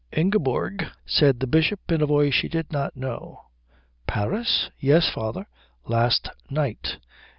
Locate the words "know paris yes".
2.97-5.07